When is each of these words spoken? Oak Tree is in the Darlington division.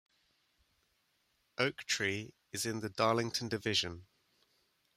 Oak 1.59 1.83
Tree 1.83 2.33
is 2.51 2.65
in 2.65 2.79
the 2.79 2.89
Darlington 2.89 3.49
division. 3.49 4.07